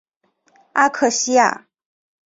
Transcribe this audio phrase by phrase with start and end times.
[0.73, 1.67] 阿克西亚。